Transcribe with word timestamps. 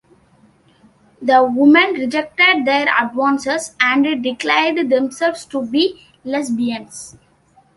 The 1.21 1.43
women 1.43 1.93
rejected 1.93 2.65
their 2.65 2.87
advances 2.99 3.75
and 3.79 4.23
declared 4.23 4.89
themselves 4.89 5.45
to 5.45 5.63
be 5.63 6.03
lesbians. 6.23 7.17